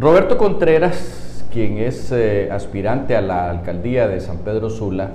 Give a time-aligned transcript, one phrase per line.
[0.00, 5.10] Roberto Contreras, quien es eh, aspirante a la alcaldía de San Pedro Sula,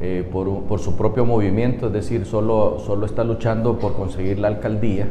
[0.00, 5.08] eh, por, su propio movimiento, es decir, solo, solo está luchando por conseguir la alcaldía.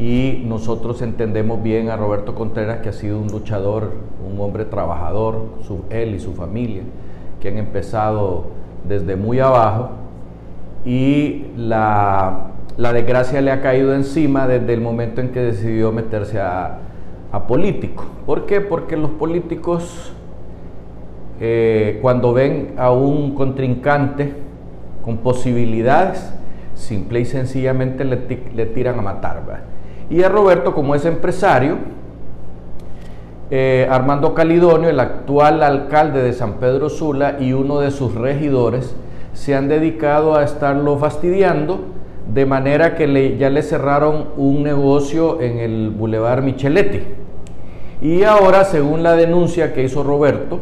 [0.00, 3.92] Y nosotros entendemos bien a Roberto Contreras, que ha sido un luchador,
[4.28, 5.44] un hombre trabajador,
[5.90, 6.82] él y su familia,
[7.40, 8.46] que han empezado
[8.88, 9.90] desde muy abajo
[10.84, 16.78] y la, desgracia le ha caído encima desde el momento en que decidió meterse a,
[17.40, 18.04] político.
[18.26, 18.60] ¿Por qué?
[18.60, 20.12] Porque los políticos
[21.40, 24.32] eh, cuando ven a un contrincante
[25.04, 26.32] con posibilidades,
[26.74, 28.16] simple y sencillamente le,
[28.66, 29.42] tiran a matar.
[30.10, 31.78] Y a Roberto, como es empresario,
[33.50, 38.94] eh, Armando Calidonio, el actual alcalde de San Pedro Sula y uno de sus regidores,
[39.32, 41.80] se han dedicado a estarlo fastidiando,
[42.32, 47.23] de manera que ya le cerraron un negocio en el Boulevard Micheletti.
[48.04, 50.60] Y ahora, según la denuncia que hizo Roberto,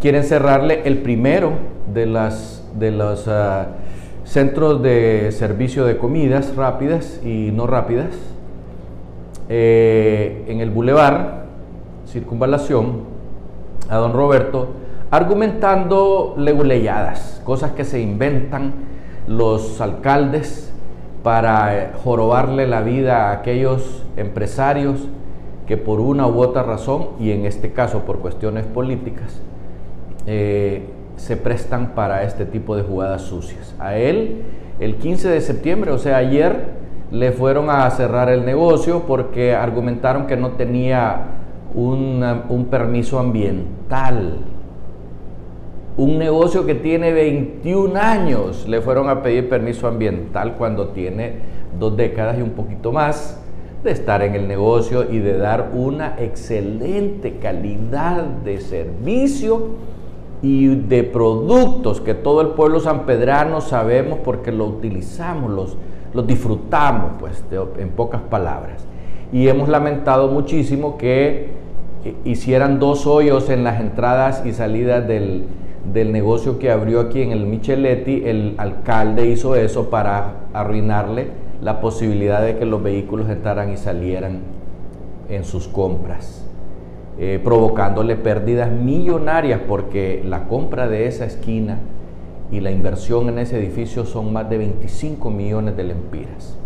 [0.00, 1.52] quieren cerrarle el primero
[1.94, 3.68] de, las, de los ah,
[4.24, 8.16] centros de servicio de comidas rápidas y no rápidas
[9.48, 11.44] eh, en el Boulevard,
[12.08, 13.02] Circunvalación,
[13.88, 14.70] a don Roberto,
[15.12, 18.72] argumentando leguleyadas, cosas que se inventan
[19.28, 20.72] los alcaldes
[21.22, 25.06] para eh, jorobarle la vida a aquellos empresarios
[25.66, 29.40] que por una u otra razón, y en este caso por cuestiones políticas,
[30.26, 30.82] eh,
[31.16, 33.74] se prestan para este tipo de jugadas sucias.
[33.78, 34.42] A él,
[34.80, 40.26] el 15 de septiembre, o sea, ayer, le fueron a cerrar el negocio porque argumentaron
[40.26, 41.26] que no tenía
[41.74, 44.38] un permiso ambiental.
[45.96, 51.34] Un negocio que tiene 21 años, le fueron a pedir permiso ambiental cuando tiene
[51.78, 53.43] dos décadas y un poquito más
[53.84, 59.68] de estar en el negocio y de dar una excelente calidad de servicio
[60.40, 65.76] y de productos que todo el pueblo sanpedrano sabemos porque lo utilizamos, los,
[66.14, 67.44] los disfrutamos, pues,
[67.78, 68.86] en pocas palabras.
[69.32, 71.50] Y hemos lamentado muchísimo que
[72.04, 75.44] eh, hicieran dos hoyos en las entradas y salidas del,
[75.92, 78.22] del negocio que abrió aquí en el Micheletti.
[78.24, 84.40] El alcalde hizo eso para arruinarle la posibilidad de que los vehículos entraran y salieran
[85.28, 86.44] en sus compras.
[87.16, 91.78] Eh, provocándole pérdidas millonarias porque la compra de esa esquina
[92.50, 96.56] y la inversión en ese edificio son más de 25 millones de lempiras.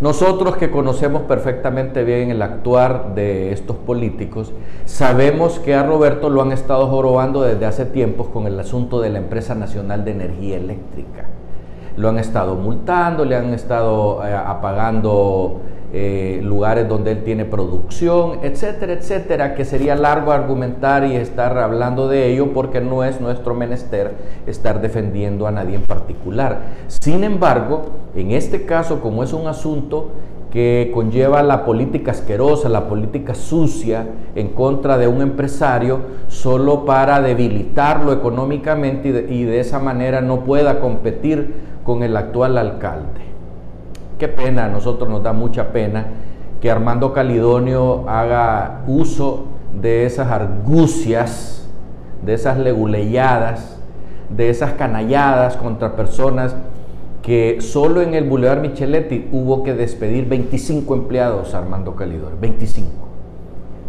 [0.00, 4.52] Nosotros que conocemos perfectamente bien el actuar de estos políticos,
[4.84, 9.10] sabemos que a Roberto lo han estado jorobando desde hace tiempos con el asunto de
[9.10, 11.26] la empresa nacional de energía eléctrica.
[11.98, 15.60] Lo han estado multando, le han estado eh, apagando
[15.92, 22.08] eh, lugares donde él tiene producción, etcétera, etcétera, que sería largo argumentar y estar hablando
[22.08, 24.12] de ello porque no es nuestro menester
[24.46, 26.58] estar defendiendo a nadie en particular.
[26.88, 30.10] Sin embargo, en este caso, como es un asunto
[30.50, 37.20] que conlleva la política asquerosa, la política sucia en contra de un empresario solo para
[37.20, 41.54] debilitarlo económicamente y de esa manera no pueda competir
[41.84, 43.28] con el actual alcalde.
[44.18, 46.06] Qué pena, a nosotros nos da mucha pena
[46.60, 49.44] que Armando Calidonio haga uso
[49.80, 51.68] de esas argucias,
[52.22, 53.78] de esas leguleyadas,
[54.30, 56.56] de esas canalladas contra personas
[57.28, 62.88] que solo en el Boulevard Micheletti hubo que despedir 25 empleados Armando Calidonio, 25.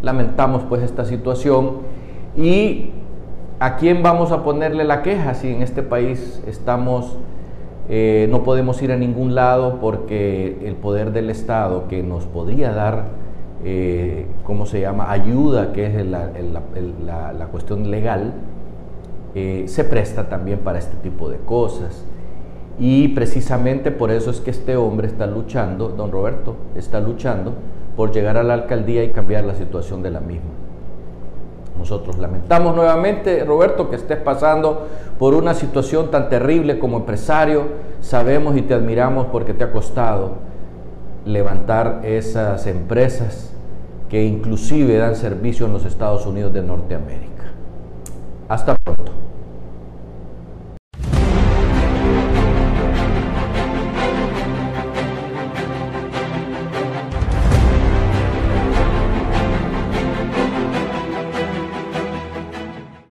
[0.02, 1.78] Lamentamos pues esta situación
[2.36, 2.90] y
[3.62, 7.16] ¿a quién vamos a ponerle la queja si en este país estamos
[7.88, 12.74] eh, no podemos ir a ningún lado porque el poder del Estado que nos podría
[12.74, 13.06] dar,
[13.64, 18.34] eh, ¿cómo se llama?, ayuda, que es la, cuestión legal,
[19.34, 22.04] eh, se presta también para este tipo de cosas.
[22.80, 27.54] Y precisamente por eso es que este hombre está luchando, don Roberto, está luchando
[27.98, 30.52] por llegar a la alcaldía y cambiar la situación de la misma.
[31.78, 34.88] Nosotros lamentamos nuevamente, Roberto, que estés pasando
[35.18, 37.64] por una situación tan terrible como empresario.
[38.02, 40.36] Sabemos y te admiramos porque te ha costado
[41.26, 43.54] levantar esas empresas
[44.10, 47.44] que inclusive dan servicio en los Estados Unidos de Norteamérica.
[48.48, 49.12] Hasta pronto.